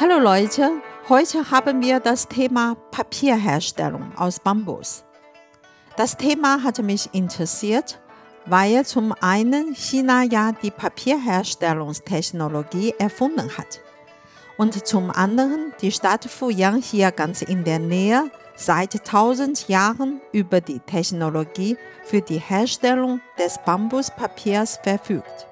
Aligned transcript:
Hallo 0.00 0.18
Leute, 0.18 0.80
heute 1.10 1.50
haben 1.50 1.82
wir 1.82 2.00
das 2.00 2.26
Thema 2.26 2.76
Papierherstellung 2.90 4.16
aus 4.16 4.40
Bambus. 4.40 5.04
Das 5.96 6.16
Thema 6.16 6.64
hat 6.64 6.82
mich 6.82 7.10
interessiert, 7.12 8.00
weil 8.46 8.86
zum 8.86 9.12
einen 9.20 9.74
China 9.74 10.22
ja 10.22 10.52
die 10.52 10.70
Papierherstellungstechnologie 10.70 12.94
erfunden 12.98 13.50
hat 13.58 13.82
und 14.56 14.86
zum 14.86 15.10
anderen 15.10 15.74
die 15.82 15.92
Stadt 15.92 16.24
Fuyang 16.24 16.80
hier 16.80 17.12
ganz 17.12 17.42
in 17.42 17.64
der 17.64 17.78
Nähe 17.78 18.30
seit 18.56 18.94
1000 18.94 19.68
Jahren 19.68 20.22
über 20.32 20.62
die 20.62 20.80
Technologie 20.80 21.76
für 22.04 22.22
die 22.22 22.38
Herstellung 22.38 23.20
des 23.38 23.58
Bambuspapiers 23.64 24.80
verfügt. 24.82 25.51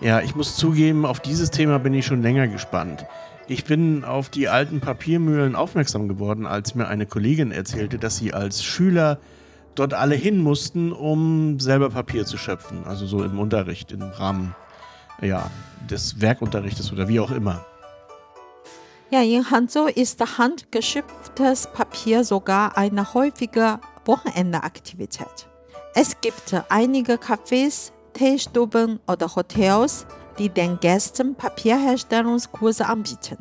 Ja, 0.00 0.20
ich 0.20 0.36
muss 0.36 0.56
zugeben, 0.56 1.04
auf 1.04 1.18
dieses 1.18 1.50
Thema 1.50 1.78
bin 1.78 1.92
ich 1.92 2.06
schon 2.06 2.22
länger 2.22 2.46
gespannt. 2.46 3.04
Ich 3.48 3.64
bin 3.64 4.04
auf 4.04 4.28
die 4.28 4.48
alten 4.48 4.80
Papiermühlen 4.80 5.56
aufmerksam 5.56 6.06
geworden, 6.06 6.46
als 6.46 6.74
mir 6.74 6.86
eine 6.86 7.06
Kollegin 7.06 7.50
erzählte, 7.50 7.98
dass 7.98 8.16
sie 8.16 8.32
als 8.32 8.62
Schüler 8.62 9.18
dort 9.74 9.94
alle 9.94 10.14
hin 10.14 10.38
mussten, 10.38 10.92
um 10.92 11.58
selber 11.58 11.90
Papier 11.90 12.26
zu 12.26 12.36
schöpfen. 12.36 12.84
Also 12.84 13.06
so 13.06 13.24
im 13.24 13.38
Unterricht, 13.38 13.90
im 13.90 14.02
Rahmen 14.02 14.54
ja, 15.20 15.50
des 15.90 16.20
Werkunterrichtes 16.20 16.92
oder 16.92 17.08
wie 17.08 17.18
auch 17.18 17.30
immer. 17.30 17.64
Ja, 19.10 19.22
in 19.22 19.50
Hanzhou 19.50 19.86
ist 19.86 20.20
handgeschöpftes 20.38 21.68
Papier 21.72 22.22
sogar 22.22 22.76
eine 22.76 23.14
häufige 23.14 23.80
Wochenendeaktivität. 24.04 25.48
Es 25.94 26.20
gibt 26.20 26.54
einige 26.68 27.14
Cafés, 27.14 27.92
Teestuben 28.18 28.98
oder 29.06 29.32
Hotels, 29.36 30.04
die 30.40 30.48
den 30.48 30.80
Gästen 30.80 31.36
Papierherstellungskurse 31.36 32.84
anbieten. 32.84 33.38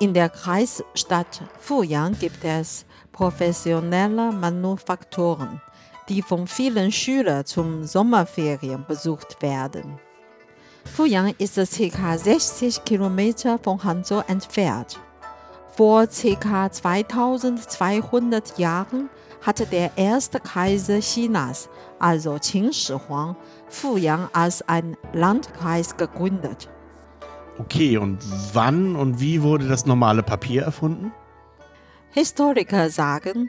In 0.00 0.14
der 0.14 0.30
Kreisstadt 0.30 1.42
Fuyang 1.60 2.18
gibt 2.18 2.42
es 2.42 2.86
professionelle 3.12 4.32
Manufakturen, 4.32 5.60
die 6.08 6.22
von 6.22 6.46
vielen 6.46 6.90
Schülern 6.90 7.44
zum 7.44 7.84
Sommerferien 7.84 8.86
besucht 8.88 9.42
werden. 9.42 9.98
Fuyang 10.86 11.34
ist 11.36 11.56
ca. 11.56 12.18
60 12.18 12.82
Kilometer 12.84 13.58
von 13.58 13.84
Hanzhou 13.84 14.22
entfernt. 14.26 14.98
Vor 15.74 16.06
ca. 16.06 16.70
2200 16.70 18.58
Jahren 18.58 19.08
hatte 19.40 19.64
der 19.64 19.92
erste 19.96 20.38
Kaiser 20.38 21.00
Chinas, 21.00 21.70
also 21.98 22.38
Qin 22.38 22.74
Shi 22.74 22.92
Huang, 22.92 23.36
Fuyang 23.68 24.28
als 24.34 24.68
ein 24.68 24.98
Landkreis 25.14 25.96
gegründet. 25.96 26.68
Okay, 27.58 27.96
und 27.96 28.18
wann 28.52 28.96
und 28.96 29.18
wie 29.20 29.42
wurde 29.42 29.66
das 29.66 29.86
normale 29.86 30.22
Papier 30.22 30.62
erfunden? 30.62 31.10
Historiker 32.10 32.90
sagen, 32.90 33.48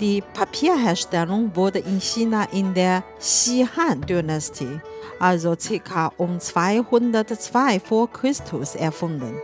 die 0.00 0.20
Papierherstellung 0.34 1.54
wurde 1.54 1.78
in 1.78 2.00
China 2.00 2.44
in 2.52 2.74
der 2.74 3.04
Xi-Han-Dynastie, 3.20 4.80
also 5.20 5.54
ca. 5.56 6.12
um 6.16 6.40
202 6.40 7.78
vor 7.78 8.10
Christus, 8.10 8.74
erfunden. 8.74 9.40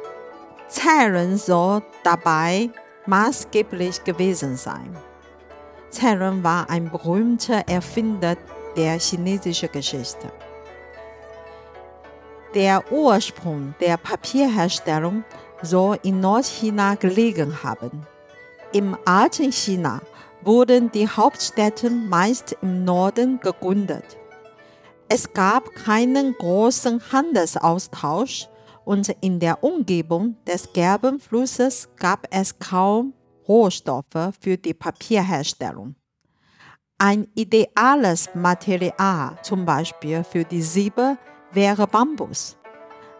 Cai 0.70 1.06
Ren 1.06 1.38
soll 1.38 1.82
dabei 2.04 2.68
maßgeblich 3.06 4.04
gewesen 4.04 4.56
sein. 4.58 4.94
Cai 5.90 6.14
Ren 6.14 6.44
war 6.44 6.68
ein 6.68 6.90
berühmter 6.90 7.66
Erfinder 7.66 8.36
der 8.76 8.98
chinesischen 8.98 9.72
Geschichte. 9.72 10.30
Der 12.54 12.92
Ursprung 12.92 13.74
der 13.80 13.96
Papierherstellung 13.96 15.24
soll 15.62 15.98
in 16.02 16.20
Nordchina 16.20 16.96
gelegen 16.96 17.62
haben. 17.62 18.06
Im 18.72 18.96
alten 19.06 19.50
China 19.50 20.02
wurden 20.42 20.92
die 20.92 21.08
Hauptstädte 21.08 21.88
meist 21.88 22.56
im 22.60 22.84
Norden 22.84 23.40
gegründet. 23.40 24.18
Es 25.08 25.32
gab 25.32 25.74
keinen 25.74 26.34
großen 26.34 27.00
Handelsaustausch 27.10 28.48
und 28.88 29.14
in 29.20 29.38
der 29.38 29.62
Umgebung 29.62 30.36
des 30.46 30.72
Gerbenflusses 30.72 31.90
gab 31.98 32.26
es 32.30 32.58
kaum 32.58 33.12
Rohstoffe 33.46 34.32
für 34.40 34.56
die 34.56 34.72
Papierherstellung. 34.72 35.94
Ein 36.96 37.28
ideales 37.34 38.30
Material, 38.34 39.36
zum 39.42 39.66
Beispiel 39.66 40.24
für 40.24 40.42
die 40.42 40.62
Siebe, 40.62 41.18
wäre 41.52 41.86
Bambus. 41.86 42.56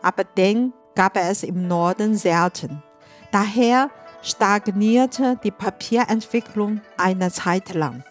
Aber 0.01 0.25
den 0.25 0.73
gab 0.95 1.19
es 1.19 1.43
im 1.43 1.69
Norden 1.69 2.17
selten. 2.17 2.83
Daher 3.31 3.91
stagnierte 4.23 5.39
die 5.45 5.51
Papierentwicklung 5.51 6.81
eine 6.97 7.31
Zeit 7.31 7.75
lang. 7.75 8.03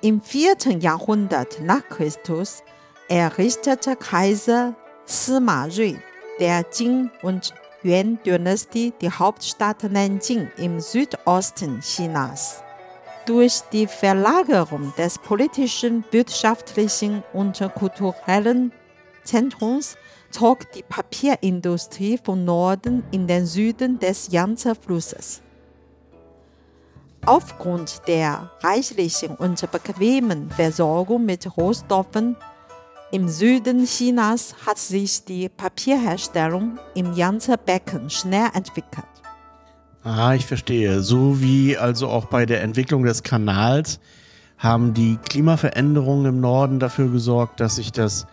Im 0.00 0.22
4. 0.22 0.78
Jahrhundert 0.78 1.60
nach 1.60 1.86
Christus 1.90 2.62
errichtete 3.10 3.94
Kaiser 3.94 4.74
Sima 5.04 5.66
Rui 5.66 6.00
der 6.40 6.64
Jin- 6.72 7.10
und 7.22 7.54
Yuan-Dynastie 7.84 8.92
die 9.00 9.10
Hauptstadt 9.10 9.84
Nanjing 9.84 10.50
im 10.56 10.80
Südosten 10.80 11.80
Chinas. 11.80 12.62
Durch 13.26 13.60
die 13.72 13.86
Verlagerung 13.86 14.92
des 14.96 15.18
politischen, 15.18 16.04
wirtschaftlichen 16.10 17.22
und 17.32 17.62
kulturellen 17.74 18.72
Zentrums 19.22 19.96
zog 20.30 20.72
die 20.72 20.82
Papierindustrie 20.82 22.18
von 22.22 22.44
Norden 22.44 23.04
in 23.10 23.26
den 23.26 23.46
Süden 23.46 23.98
des 23.98 24.32
Yangtze-Flusses. 24.32 25.42
Aufgrund 27.26 28.08
der 28.08 28.50
reichlichen 28.62 29.36
und 29.36 29.70
bequemen 29.70 30.50
Versorgung 30.50 31.26
mit 31.26 31.56
Rohstoffen 31.56 32.36
im 33.12 33.28
Süden 33.28 33.84
Chinas 33.84 34.54
hat 34.66 34.78
sich 34.78 35.24
die 35.24 35.48
Papierherstellung 35.48 36.78
im 36.94 37.12
Yangtze-Becken 37.12 38.08
schnell 38.10 38.48
entwickelt. 38.54 39.04
Ah, 40.02 40.34
ich 40.34 40.46
verstehe. 40.46 41.00
So 41.00 41.40
wie 41.40 41.76
also 41.76 42.08
auch 42.08 42.26
bei 42.26 42.46
der 42.46 42.62
Entwicklung 42.62 43.04
des 43.04 43.22
Kanals 43.22 44.00
haben 44.58 44.94
die 44.94 45.18
Klimaveränderungen 45.28 46.26
im 46.26 46.40
Norden 46.40 46.78
dafür 46.78 47.08
gesorgt, 47.10 47.60
dass 47.60 47.76
sich 47.76 47.92
das 47.92 48.26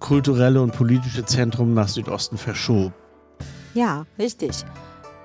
kulturelle 0.00 0.62
und 0.62 0.72
politische 0.72 1.24
Zentrum 1.24 1.74
nach 1.74 1.88
Südosten 1.88 2.38
verschob. 2.38 2.92
Ja, 3.74 4.06
richtig. 4.18 4.64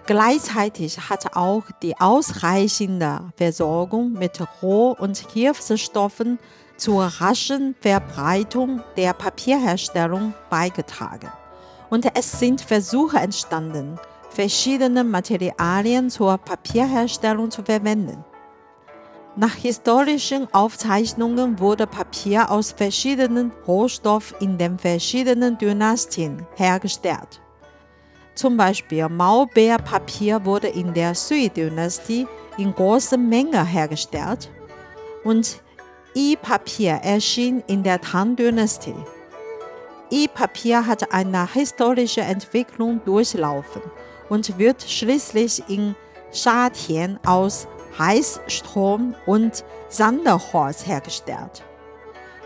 Gleichzeitig 0.06 1.10
hat 1.10 1.38
auch 1.38 1.64
die 1.82 1.98
ausreichende 1.98 3.32
Versorgung 3.38 4.12
mit 4.12 4.38
Roh- 4.62 4.96
und 5.00 5.18
Hilfsstoffen 5.32 6.40
zur 6.76 7.06
raschen 7.06 7.74
Verbreitung 7.80 8.84
der 8.98 9.14
Papierherstellung 9.14 10.34
beigetragen. 10.50 11.32
Und 11.90 12.06
es 12.18 12.38
sind 12.38 12.60
Versuche 12.60 13.18
entstanden, 13.18 13.98
verschiedene 14.30 15.06
Materialien 15.06 16.10
zur 16.10 16.38
Papierherstellung 16.38 17.50
zu 17.50 17.64
verwenden. 17.64 18.26
Nach 19.38 19.56
historischen 19.56 20.54
Aufzeichnungen 20.54 21.60
wurde 21.60 21.88
Papier 21.88 22.52
aus 22.52 22.74
verschiedenen 22.74 23.52
Rohstoffen 23.66 24.38
in 24.42 24.58
den 24.58 24.78
verschiedenen 24.78 25.58
Dynastien 25.58 26.46
hergestellt. 26.56 27.43
Zum 28.36 28.58
Beispiel 28.58 29.08
Maulbeerpapier 29.10 30.44
wurde 30.44 30.68
in 30.68 30.94
der 30.94 31.14
Sui-Dynastie 31.14 32.28
in 32.58 32.74
großer 32.74 33.18
Menge 33.18 33.64
hergestellt 33.66 34.50
und 35.24 35.62
E-Papier 36.16 37.00
erschien 37.04 37.64
in 37.68 37.84
der 37.84 38.00
Tang-Dynastie. 38.02 38.96
E-Papier 40.12 40.86
hat 40.86 41.12
eine 41.12 41.52
historische 41.52 42.22
Entwicklung 42.22 43.04
durchlaufen 43.04 43.82
und 44.30 44.58
wird 44.60 44.84
schließlich 44.84 45.64
in 45.70 45.96
Shatien 46.32 47.20
aus 47.26 47.68
Heißstrom 47.98 49.16
und 49.26 49.64
Sanderholz 49.90 50.86
hergestellt. 50.86 51.64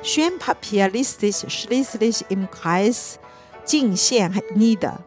Schönpapier 0.03 0.89
ließ 0.89 1.19
sich 1.19 1.45
schließlich 1.47 2.25
im 2.29 2.49
Kreis 2.51 3.19
Jingxian 3.67 4.39
nieder. 4.55 4.99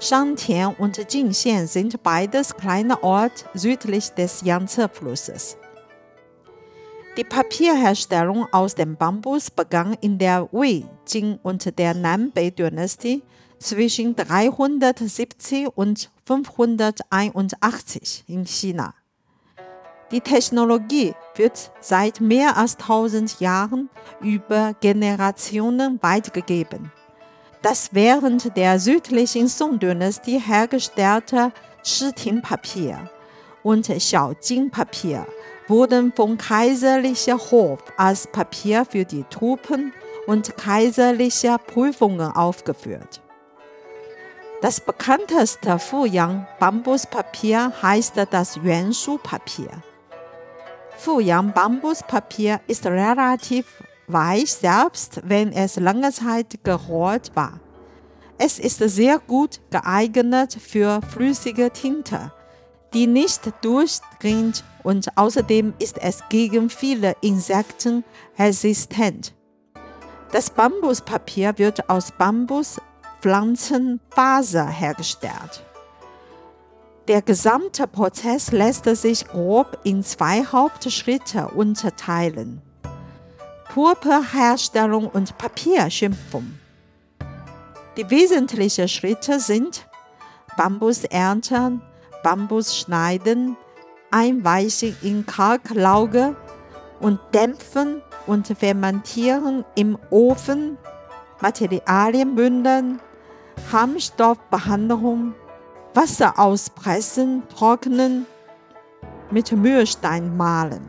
Shangtian 0.00 0.76
und 0.78 1.12
Jingxian 1.12 1.66
sind 1.66 2.00
beides 2.04 2.56
kleine 2.56 3.02
Orte 3.02 3.44
südlich 3.54 4.10
des 4.10 4.42
Yangtze-Flusses. 4.42 5.56
Die 7.16 7.24
Papierherstellung 7.24 8.46
aus 8.52 8.76
dem 8.76 8.94
Bambus 8.96 9.50
begann 9.50 9.94
in 10.00 10.18
der 10.18 10.48
Wei, 10.52 10.84
Jing 11.08 11.40
und 11.42 11.76
der 11.80 11.94
Nanbei-Dynastie 11.94 13.24
zwischen 13.58 14.14
370 14.14 15.76
und 15.76 16.12
581 16.26 18.22
in 18.28 18.46
China. 18.46 18.94
Die 20.12 20.20
Technologie 20.20 21.12
wird 21.34 21.72
seit 21.80 22.20
mehr 22.20 22.56
als 22.56 22.76
1000 22.76 23.40
Jahren 23.40 23.90
über 24.20 24.74
Generationen 24.80 26.00
weitergegeben. 26.00 26.92
Das 27.62 27.90
während 27.92 28.56
der 28.56 28.78
südlichen 28.78 29.48
Song-Dynastie 29.48 30.38
hergestellte 30.38 31.52
Shiting-Papier 31.84 33.10
und 33.62 33.88
Xiaojing-Papier 33.88 35.26
wurden 35.66 36.12
vom 36.14 36.38
kaiserlichen 36.38 37.38
Hof 37.38 37.80
als 37.96 38.26
Papier 38.28 38.84
für 38.84 39.04
die 39.04 39.24
Truppen 39.24 39.92
und 40.26 40.56
kaiserliche 40.56 41.56
Prüfungen 41.58 42.30
aufgeführt. 42.32 43.20
Das 44.60 44.80
bekannteste 44.80 45.78
Fuyang-Bambuspapier 45.78 47.72
heißt 47.82 48.14
das 48.30 48.56
Yuanshu-Papier. 48.56 49.70
Fuyang-Bambuspapier 50.96 52.60
ist 52.66 52.86
relativ 52.86 53.66
weich, 54.08 54.52
selbst 54.52 55.20
wenn 55.24 55.52
es 55.52 55.76
lange 55.76 56.10
Zeit 56.12 56.58
gerollt 56.64 57.30
war. 57.34 57.60
Es 58.38 58.58
ist 58.58 58.78
sehr 58.78 59.18
gut 59.18 59.60
geeignet 59.70 60.56
für 60.60 61.00
flüssige 61.02 61.70
Tinte, 61.70 62.32
die 62.94 63.06
nicht 63.06 63.52
durchdringt 63.62 64.64
und 64.82 65.16
außerdem 65.16 65.74
ist 65.78 65.98
es 65.98 66.22
gegen 66.28 66.68
viele 66.70 67.14
Insekten 67.20 68.02
resistent. 68.38 69.34
Das 70.32 70.48
Bambuspapier 70.50 71.58
wird 71.58 71.90
aus 71.90 72.12
Bambuspflanzenfaser 72.12 74.66
hergestellt. 74.66 75.64
Der 77.08 77.22
gesamte 77.22 77.86
Prozess 77.86 78.52
lässt 78.52 78.84
sich 78.84 79.26
grob 79.26 79.78
in 79.84 80.04
zwei 80.04 80.44
Hauptschritte 80.44 81.48
unterteilen. 81.48 82.60
Purpurherstellung 83.72 85.08
und 85.08 85.36
Papierschimpfung. 85.38 86.58
Die 87.96 88.08
wesentlichen 88.10 88.88
Schritte 88.88 89.40
sind 89.40 89.86
Bambus 90.56 91.04
ernten, 91.04 91.82
Bambus 92.22 92.76
schneiden, 92.76 93.56
einweichen 94.10 94.96
in 95.02 95.26
Kalklauge 95.26 96.34
und 97.00 97.20
dämpfen 97.32 98.02
und 98.26 98.46
fermentieren 98.46 99.64
im 99.74 99.98
Ofen, 100.10 100.78
Materialien 101.40 102.34
bündeln, 102.34 103.00
Harmstoffbehandlung, 103.70 105.34
Wasser 105.94 106.38
auspressen, 106.38 107.42
trocknen, 107.48 108.26
mit 109.30 109.52
Mühlstein 109.52 110.36
mahlen. 110.36 110.88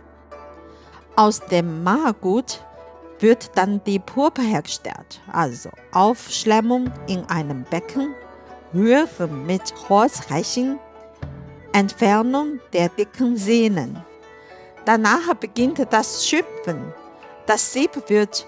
Aus 1.16 1.40
dem 1.40 1.84
Mahlgut 1.84 2.64
wird 3.22 3.52
dann 3.56 3.84
die 3.84 4.00
Purpe 4.00 4.42
hergestellt, 4.42 5.22
also 5.32 5.70
Aufschlemmung 5.92 6.92
in 7.08 7.26
einem 7.26 7.64
Becken, 7.64 8.14
Rühren 8.74 9.46
mit 9.46 9.74
Holzrechen, 9.90 10.80
Entfernung 11.74 12.60
der 12.74 12.90
dicken 12.90 13.38
Sehnen. 13.38 14.04
Danach 14.86 15.34
beginnt 15.36 15.86
das 15.92 16.26
Schöpfen. 16.28 16.94
Das 17.46 17.74
Sieb 17.74 18.10
wird 18.10 18.48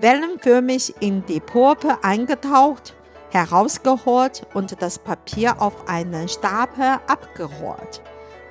wellenförmig 0.00 0.94
in 1.00 1.24
die 1.26 1.40
Purpe 1.40 1.98
eingetaucht, 2.02 2.94
herausgeholt 3.30 4.46
und 4.54 4.80
das 4.82 4.98
Papier 4.98 5.60
auf 5.60 5.88
einen 5.88 6.28
Stapel 6.28 6.98
abgerollt. 7.06 8.02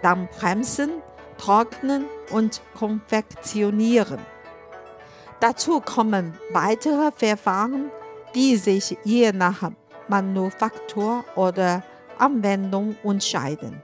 Dann 0.01 0.27
bremsen, 0.37 0.89
trocknen 1.37 2.05
und 2.31 2.61
konfektionieren. 2.77 4.19
Dazu 5.39 5.79
kommen 5.79 6.33
weitere 6.51 7.11
Verfahren, 7.11 7.89
die 8.35 8.57
sich 8.57 8.97
je 9.03 9.31
nach 9.31 9.71
Manufaktur 10.07 11.23
oder 11.35 11.83
Anwendung 12.17 12.95
unterscheiden 13.03 13.81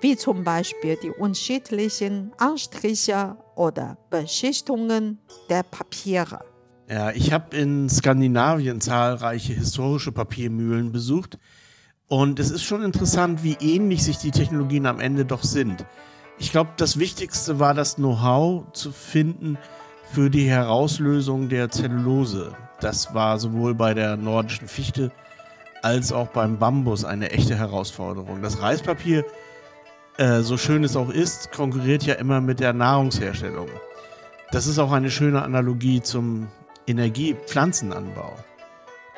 wie 0.00 0.16
zum 0.16 0.44
Beispiel 0.44 0.96
die 1.02 1.10
unterschiedlichen 1.10 2.32
Anstriche 2.38 3.36
oder 3.54 3.96
Beschichtungen 4.10 5.18
der 5.48 5.62
Papiere. 5.62 6.44
Ja, 6.88 7.10
ich 7.10 7.32
habe 7.32 7.56
in 7.56 7.88
Skandinavien 7.88 8.80
zahlreiche 8.80 9.54
historische 9.54 10.12
Papiermühlen 10.12 10.92
besucht 10.92 11.38
und 12.06 12.38
es 12.38 12.50
ist 12.50 12.62
schon 12.62 12.84
interessant, 12.84 13.42
wie 13.42 13.56
ähnlich 13.60 14.04
sich 14.04 14.18
die 14.18 14.30
Technologien 14.30 14.86
am 14.86 15.00
Ende 15.00 15.24
doch 15.24 15.42
sind. 15.42 15.84
Ich 16.38 16.52
glaube, 16.52 16.70
das 16.76 16.98
Wichtigste 16.98 17.58
war 17.58 17.74
das 17.74 17.96
Know-how 17.96 18.70
zu 18.72 18.92
finden 18.92 19.58
für 20.16 20.30
die 20.30 20.48
Herauslösung 20.48 21.50
der 21.50 21.70
Zellulose. 21.70 22.56
Das 22.80 23.12
war 23.12 23.38
sowohl 23.38 23.74
bei 23.74 23.92
der 23.92 24.16
nordischen 24.16 24.66
Fichte 24.66 25.12
als 25.82 26.10
auch 26.10 26.28
beim 26.28 26.58
Bambus 26.58 27.04
eine 27.04 27.32
echte 27.32 27.54
Herausforderung. 27.54 28.40
Das 28.40 28.62
Reispapier 28.62 29.26
äh, 30.16 30.40
so 30.40 30.56
schön 30.56 30.84
es 30.84 30.96
auch 30.96 31.10
ist, 31.10 31.52
konkurriert 31.52 32.04
ja 32.04 32.14
immer 32.14 32.40
mit 32.40 32.60
der 32.60 32.72
Nahrungsherstellung. 32.72 33.68
Das 34.52 34.66
ist 34.66 34.78
auch 34.78 34.90
eine 34.90 35.10
schöne 35.10 35.42
Analogie 35.42 36.00
zum 36.00 36.46
Energiepflanzenanbau. 36.86 38.32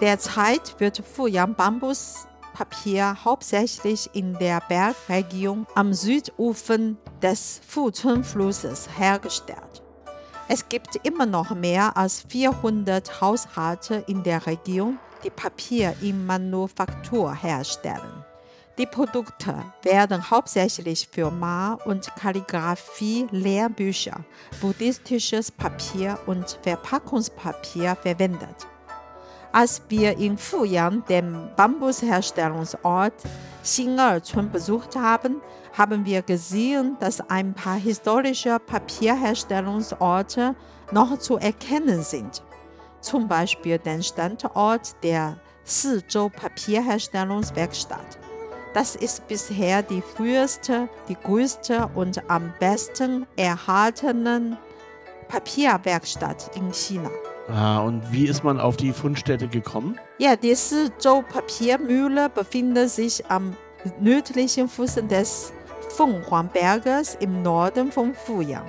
Derzeit 0.01 0.79
wird 0.79 0.99
Fuyang 0.99 1.55
Bambuspapier 1.55 3.17
hauptsächlich 3.25 4.09
in 4.13 4.39
der 4.39 4.63
Bergregion 4.69 5.67
am 5.75 5.93
Südufer 5.93 6.95
des 7.21 7.61
Fuzun-Flusses 7.67 8.89
hergestellt. 8.97 9.83
Es 10.47 10.69
gibt 10.69 10.97
immer 11.05 11.27
noch 11.27 11.55
mehr 11.55 11.97
als 11.97 12.25
400 12.29 13.21
Haushalte 13.21 14.05
in 14.07 14.23
der 14.23 14.47
Region, 14.47 14.99
die 15.25 15.31
Papier 15.31 15.97
in 16.03 16.27
Manufaktur 16.27 17.35
herstellen. 17.35 18.25
Die 18.77 18.87
Produkte 18.87 19.55
werden 19.83 20.31
hauptsächlich 20.31 21.09
für 21.11 21.31
Mal- 21.31 21.79
und 21.85 22.15
Kalligraphie-Lehrbücher, 22.17 24.25
buddhistisches 24.61 25.51
Papier 25.51 26.19
und 26.27 26.59
Verpackungspapier 26.63 27.97
verwendet. 27.97 28.67
Als 29.53 29.81
wir 29.89 30.19
in 30.19 30.37
Fuyang 30.37 31.03
den 31.05 31.49
Bambusherstellungsort 31.57 33.15
Xin'erchun 33.63 34.51
besucht 34.51 34.97
haben, 34.97 35.41
haben 35.79 36.05
wir 36.05 36.23
gesehen, 36.23 36.97
dass 36.99 37.21
ein 37.31 37.55
paar 37.55 37.77
historische 37.77 38.59
Papierherstellungsorte 38.59 40.57
noch 40.91 41.17
zu 41.21 41.37
erkennen 41.37 42.03
sind. 42.03 42.43
Zum 43.05 43.29
Beispiel 43.29 43.77
den 43.77 44.03
Standort 44.03 44.95
der 45.03 45.37
Sizhou 45.63 46.31
Papierherstellungswerkstatt. 46.31 48.19
Das 48.73 48.97
ist 48.97 49.29
bisher 49.29 49.83
die 49.83 50.01
früheste, 50.01 50.89
die 51.07 51.15
größte 51.23 51.91
und 51.95 52.23
am 52.31 52.55
besten 52.61 53.27
erhaltene 53.37 54.57
Papierwerkstatt 55.29 56.51
in 56.57 56.73
China. 56.73 57.11
Ah, 57.51 57.81
und 57.81 58.11
wie 58.11 58.27
ist 58.27 58.43
man 58.43 58.59
auf 58.59 58.79
die 58.79 58.95
Fundstätte 58.95 59.49
gekommen? 59.49 60.01
Ja, 60.17 60.35
die 60.35 60.55
Sizhou 60.55 61.21
Papiermühle 61.21 62.31
befindet 62.31 62.89
sich 62.89 63.23
am 63.27 63.55
nördlichen 64.01 64.67
Fuß 64.67 64.95
des 65.11 65.53
Fenghuangberges 65.91 67.19
im 67.21 67.43
Norden 67.43 67.93
von 67.93 68.15
Fuyang. 68.15 68.65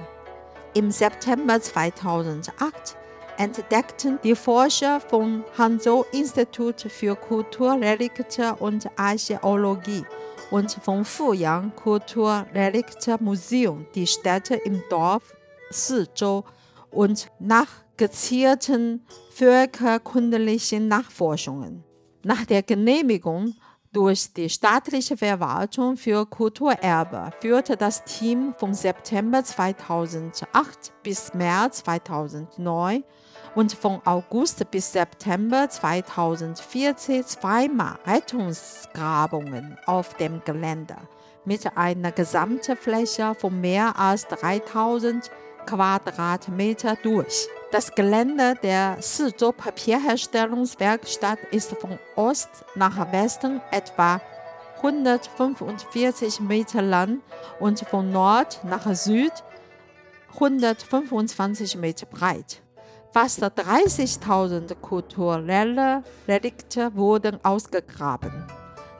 Im 0.74 0.92
September 0.92 1.62
2008 1.62 2.98
entdeckten 3.38 4.20
die 4.24 4.36
Forscher 4.36 5.00
vom 5.00 5.44
Hanzhou 5.58 6.06
Institut 6.12 6.82
für 6.82 7.16
Kulturrelikte 7.16 8.56
und 8.56 8.88
Archäologie 8.98 10.04
und 10.52 10.72
vom 10.82 11.06
Fuyang 11.06 11.74
Kulturrelikte 11.76 13.18
Museum 13.20 13.86
die 13.96 14.08
Städte 14.08 14.56
im 14.56 14.84
Dorf 14.90 15.36
Sizhou 15.70 16.44
und 16.92 17.30
nach 17.40 17.68
gezielten 17.98 19.06
völkerkundlichen 19.32 20.88
Nachforschungen. 20.88 21.84
Nach 22.24 22.46
der 22.46 22.64
Genehmigung 22.64 23.56
durch 23.92 24.34
die 24.34 24.50
staatliche 24.50 25.16
Verwaltung 25.16 25.96
für 25.96 26.26
Kulturerbe 26.26 27.32
führte 27.40 27.78
das 27.78 28.04
Team 28.04 28.54
vom 28.58 28.74
September 28.74 29.44
2008 29.44 30.92
bis 31.02 31.34
März 31.34 31.84
2009 31.84 33.04
und 33.56 33.74
von 33.74 34.02
August 34.06 34.70
bis 34.70 34.92
September 34.92 35.70
2014 35.70 37.26
zweimal 37.26 37.98
Rettungsgrabungen 38.06 39.78
auf 39.86 40.14
dem 40.16 40.42
Gelände, 40.44 40.98
mit 41.46 41.76
einer 41.76 42.12
Gesamtfläche 42.12 43.34
von 43.36 43.60
mehr 43.60 43.98
als 43.98 44.28
3000 44.28 45.32
Quadratmeter 45.66 46.98
durch. 47.02 47.48
Das 47.72 47.96
Gelände 47.96 48.56
der 48.62 48.98
Sizhou 49.00 49.52
Papierherstellungswerkstatt 49.52 51.40
ist 51.52 51.72
von 51.78 51.98
Ost 52.16 52.50
nach 52.76 53.12
Westen 53.12 53.62
etwa 53.72 54.22
145 54.78 56.42
Meter 56.42 56.82
lang 56.82 57.22
und 57.60 57.80
von 57.80 58.12
Nord 58.12 58.60
nach 58.64 58.94
Süd 58.94 59.34
125 60.36 61.78
Meter 61.78 62.06
breit. 62.06 62.62
Fast 63.16 63.42
30.000 63.42 64.76
kulturelle 64.82 66.04
Relikte 66.28 66.94
wurden 66.96 67.40
ausgegraben. 67.46 68.46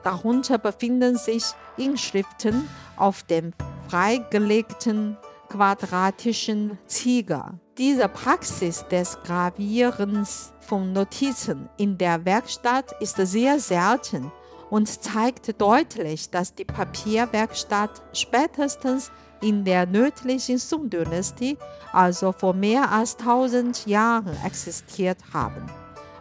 Darunter 0.04 0.56
befinden 0.56 1.18
sich 1.18 1.44
Inschriften 1.76 2.66
auf 2.96 3.24
dem 3.24 3.52
freigelegten 3.90 5.18
quadratischen 5.50 6.78
Zieger. 6.86 7.60
Diese 7.76 8.08
Praxis 8.08 8.86
des 8.90 9.18
Gravierens 9.22 10.54
von 10.60 10.94
Notizen 10.94 11.68
in 11.76 11.98
der 11.98 12.24
Werkstatt 12.24 12.92
ist 13.00 13.18
sehr 13.18 13.60
selten 13.60 14.32
und 14.70 15.02
zeigt 15.02 15.60
deutlich, 15.60 16.30
dass 16.30 16.54
die 16.54 16.64
Papierwerkstatt 16.64 18.02
spätestens 18.12 19.10
in 19.40 19.64
der 19.64 19.86
nördlichen 19.86 20.58
Song-Dynastie, 20.58 21.58
also 21.92 22.32
vor 22.32 22.54
mehr 22.54 22.90
als 22.90 23.18
1000 23.18 23.86
Jahren, 23.86 24.36
existiert 24.44 25.18
haben 25.32 25.66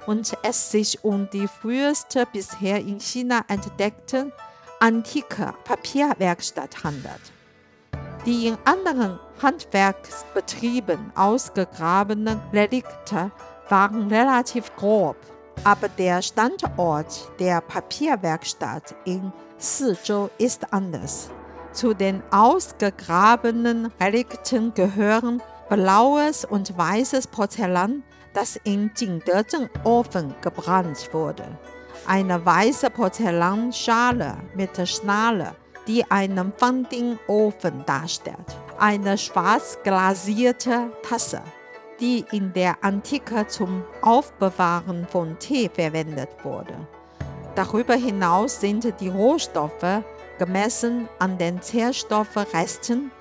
und 0.05 0.37
es 0.43 0.71
sich 0.71 1.03
um 1.03 1.29
die 1.31 1.47
früheste 1.47 2.25
bisher 2.31 2.79
in 2.79 2.99
China 2.99 3.41
entdeckte 3.47 4.31
antike 4.79 5.53
Papierwerkstatt 5.63 6.83
handelt. 6.83 7.21
Die 8.25 8.47
in 8.47 8.57
anderen 8.65 9.19
Handwerksbetrieben 9.41 11.11
ausgegrabenen 11.15 12.41
Relikte 12.51 13.31
waren 13.69 14.07
relativ 14.07 14.75
grob, 14.75 15.17
aber 15.63 15.89
der 15.89 16.21
Standort 16.21 17.31
der 17.39 17.61
Papierwerkstatt 17.61 18.95
in 19.05 19.31
Sizhou 19.57 20.29
ist 20.37 20.73
anders. 20.73 21.29
Zu 21.71 21.93
den 21.93 22.21
ausgegrabenen 22.31 23.91
Relikten 23.99 24.73
gehören 24.73 25.41
blaues 25.69 26.45
und 26.45 26.77
weißes 26.77 27.27
Porzellan, 27.27 28.03
das 28.33 28.57
in 28.63 28.91
Jingdezheng-Ofen 28.95 30.35
gebrannt 30.41 31.09
wurde. 31.11 31.45
Eine 32.07 32.45
weiße 32.45 32.89
Porzellanschale 32.89 34.37
mit 34.55 34.87
Schnalle, 34.87 35.55
die 35.87 36.09
einen 36.11 36.53
Fanding-Ofen 36.57 37.83
darstellt. 37.85 38.57
Eine 38.77 39.17
schwarz 39.17 39.77
glasierte 39.83 40.91
Tasse, 41.01 41.41
die 41.99 42.25
in 42.31 42.53
der 42.53 42.83
Antike 42.83 43.47
zum 43.47 43.83
Aufbewahren 44.01 45.07
von 45.07 45.37
Tee 45.39 45.69
verwendet 45.69 46.29
wurde. 46.43 46.75
Darüber 47.55 47.95
hinaus 47.95 48.59
sind 48.59 48.99
die 48.99 49.09
Rohstoffe 49.09 50.03
gemessen 50.37 51.07
an 51.19 51.37
den 51.37 51.61
Zerstoffresten 51.61 53.11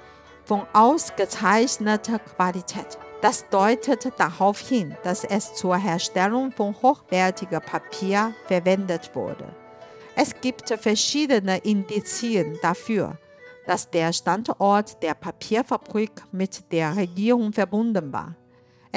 von 0.45 0.62
ausgezeichneter 0.73 2.19
Qualität. 2.19 2.99
Das 3.23 3.49
deutet 3.49 4.12
darauf 4.19 4.59
hin, 4.59 4.97
dass 5.02 5.25
es 5.25 5.54
zur 5.54 5.76
Herstellung 5.76 6.52
von 6.52 6.75
hochwertigem 6.83 7.62
Papier 7.62 8.35
verwendet 8.47 9.11
wurde. 9.14 9.47
Es 10.16 10.35
gibt 10.40 10.69
verschiedene 10.69 11.59
Indizien 11.59 12.59
dafür, 12.61 13.16
dass 13.66 13.88
der 13.88 14.12
Standort 14.12 15.02
der 15.02 15.14
Papierfabrik 15.14 16.12
mit 16.33 16.71
der 16.71 16.97
Regierung 16.97 17.52
verbunden 17.52 18.12
war. 18.12 18.37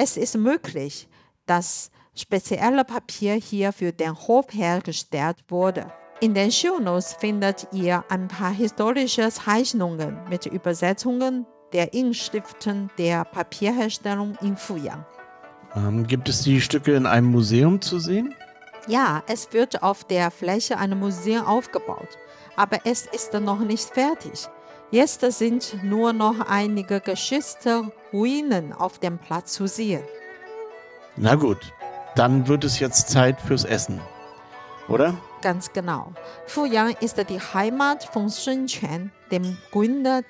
Es 0.00 0.16
ist 0.16 0.36
möglich, 0.36 1.08
dass 1.46 1.90
spezielle 2.14 2.84
Papier 2.84 3.34
hier 3.34 3.72
für 3.72 3.90
den 3.90 4.14
Hof 4.14 4.46
hergestellt 4.52 5.38
wurde. 5.48 5.92
In 6.20 6.34
den 6.34 6.52
Shownotes 6.52 7.16
findet 7.18 7.66
ihr 7.72 8.04
ein 8.08 8.28
paar 8.28 8.52
historische 8.52 9.28
Zeichnungen 9.28 10.16
mit 10.30 10.46
Übersetzungen 10.46 11.46
der 11.72 11.92
Inschriften 11.94 12.92
der 12.96 13.24
Papierherstellung 13.24 14.38
in 14.40 14.56
Fuyang. 14.56 15.04
Ähm, 15.74 16.06
gibt 16.06 16.28
es 16.28 16.42
die 16.42 16.60
Stücke 16.60 16.94
in 16.94 17.04
einem 17.04 17.32
Museum 17.32 17.80
zu 17.80 17.98
sehen? 17.98 18.32
Ja, 18.86 19.24
es 19.26 19.52
wird 19.52 19.82
auf 19.82 20.04
der 20.04 20.30
Fläche 20.30 20.78
ein 20.78 20.96
Museum 20.96 21.44
aufgebaut, 21.44 22.16
aber 22.54 22.78
es 22.84 23.06
ist 23.06 23.32
noch 23.32 23.58
nicht 23.58 23.90
fertig. 23.90 24.48
Jetzt 24.90 25.20
sind 25.20 25.84
nur 25.84 26.14
noch 26.14 26.40
einige 26.48 27.00
geschützte 27.00 27.92
Ruinen 28.10 28.72
auf 28.72 28.98
dem 28.98 29.18
Platz 29.18 29.52
zu 29.52 29.66
sehen. 29.66 30.02
Na 31.16 31.34
gut, 31.34 31.74
dann 32.14 32.48
wird 32.48 32.64
es 32.64 32.80
jetzt 32.80 33.10
Zeit 33.10 33.38
fürs 33.38 33.64
Essen, 33.64 34.00
oder? 34.88 35.14
Ganz 35.42 35.74
genau. 35.74 36.14
Fuyang 36.46 36.96
ist 37.00 37.18
die 37.28 37.38
Heimat 37.38 38.04
von 38.04 38.30
Sun 38.30 38.66
Quan, 38.66 39.12
dem 39.30 39.58
Gründer 39.72 40.22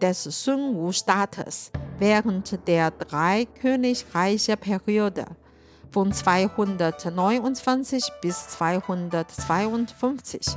des 0.00 0.24
Sun 0.24 0.74
Wu-Staates 0.74 1.70
während 1.98 2.66
der 2.66 2.92
drei 2.92 3.46
Königreiche 3.60 4.56
Periode 4.56 5.26
von 5.90 6.12
229 6.12 8.10
bis 8.22 8.48
252. 8.48 10.56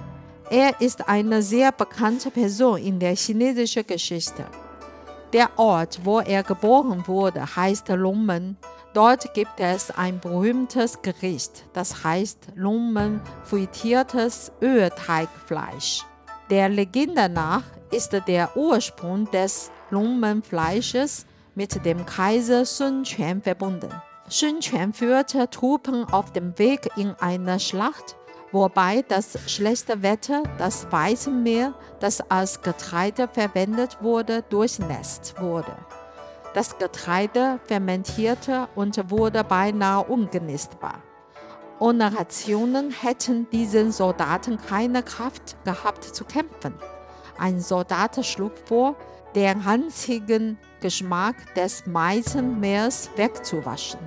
Er 0.50 0.80
ist 0.80 1.08
eine 1.08 1.42
sehr 1.42 1.72
bekannte 1.72 2.30
Person 2.30 2.78
in 2.78 3.00
der 3.00 3.16
chinesischen 3.16 3.86
Geschichte. 3.86 4.46
Der 5.34 5.50
Ort, 5.58 6.00
wo 6.04 6.20
er 6.20 6.44
geboren 6.44 7.04
wurde, 7.08 7.56
heißt 7.56 7.90
Longmen 7.90 8.58
Dort 8.96 9.34
gibt 9.34 9.60
es 9.60 9.92
ein 9.92 10.22
berühmtes 10.22 11.02
Gericht, 11.02 11.66
das 11.74 12.06
heißt 12.06 12.54
Lungmen 12.56 13.20
frittiertes 13.44 14.54
Ölteigfleisch. 14.62 16.06
Der 16.50 16.70
Legende 16.70 17.28
nach 17.28 17.64
ist 17.92 18.14
der 18.26 18.56
Ursprung 18.56 19.30
des 19.32 19.70
Lungmenfleisches 19.90 21.26
mit 21.56 21.84
dem 21.84 22.06
Kaiser 22.06 22.64
Sun 22.64 23.04
Quan 23.04 23.42
verbunden. 23.42 23.90
Sun 24.30 24.62
Quan 24.62 24.94
führte 24.94 25.50
Truppen 25.50 26.06
auf 26.06 26.32
dem 26.32 26.58
Weg 26.58 26.90
in 26.96 27.14
eine 27.20 27.60
Schlacht, 27.60 28.16
wobei 28.56 29.04
das 29.06 29.38
schlechte 29.48 30.02
Wetter 30.02 30.44
das 30.58 30.90
Weizenmeer, 30.90 31.74
das 32.00 32.22
als 32.32 32.62
Getreide 32.62 33.28
verwendet 33.28 33.98
wurde, 34.02 34.44
durchnässt 34.44 35.36
wurde. 35.42 35.76
Das 36.54 36.78
Getreide 36.78 37.60
fermentierte 37.66 38.70
und 38.76 39.12
wurde 39.12 39.44
beinahe 39.44 40.06
ungenießbar. 40.06 41.04
Ohne 41.80 42.18
Rationen 42.18 42.92
hätten 42.92 43.46
diese 43.52 43.92
Soldaten 43.92 44.58
keine 44.58 45.04
Kraft 45.04 45.58
gehabt 45.66 46.06
zu 46.06 46.24
kämpfen. 46.24 46.76
Ein 47.38 47.60
Soldat 47.60 48.26
schlug 48.26 48.54
vor, 48.66 48.96
den 49.36 49.60
ranzigen 49.60 50.58
Geschmack 50.80 51.36
des 51.56 51.84
Weizenmeers 51.94 53.10
wegzuwaschen. 53.18 54.00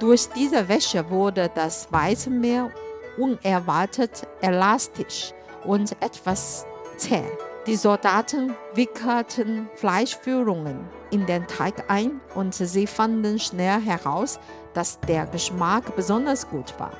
Durch 0.00 0.28
diese 0.30 0.68
Wäsche 0.68 1.08
wurde 1.08 1.48
das 1.54 1.86
Weizenmeer 1.92 2.72
unerwartet 3.16 4.26
elastisch 4.40 5.32
und 5.64 5.92
etwas 6.00 6.66
zäh. 6.96 7.24
Die 7.66 7.76
Soldaten 7.76 8.54
wickelten 8.74 9.68
Fleischführungen 9.74 10.88
in 11.10 11.26
den 11.26 11.46
Teig 11.48 11.90
ein 11.90 12.20
und 12.36 12.54
sie 12.54 12.86
fanden 12.86 13.40
schnell 13.40 13.80
heraus, 13.80 14.38
dass 14.72 15.00
der 15.00 15.26
Geschmack 15.26 15.96
besonders 15.96 16.48
gut 16.48 16.78
war, 16.78 16.92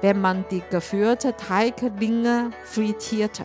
wenn 0.00 0.20
man 0.22 0.46
die 0.50 0.62
geführte 0.70 1.36
Teiglinge 1.36 2.52
frittierte. 2.64 3.44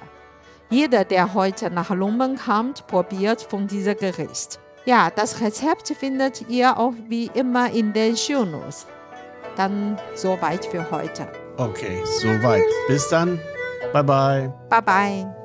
Jeder, 0.70 1.04
der 1.04 1.34
heute 1.34 1.70
nach 1.70 1.90
Lummen 1.90 2.38
kommt, 2.38 2.88
probiert 2.88 3.42
von 3.42 3.68
diesem 3.68 3.98
Gericht. 3.98 4.60
Ja, 4.86 5.10
das 5.10 5.42
Rezept 5.42 5.90
findet 5.90 6.48
ihr 6.48 6.78
auch 6.78 6.94
wie 7.08 7.30
immer 7.34 7.72
in 7.72 7.92
den 7.92 8.16
Shownotes. 8.16 8.88
Dann 9.58 10.00
soweit 10.16 10.66
für 10.66 10.90
heute. 10.92 11.28
Okay, 11.60 12.00
soweit. 12.06 12.64
Bis 12.88 13.10
dann. 13.10 13.38
Bye 13.92 14.04
bye. 14.04 14.54
Bye 14.70 14.82
bye. 14.82 15.39